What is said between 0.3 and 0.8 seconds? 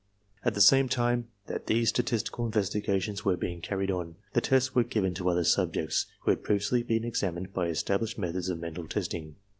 At the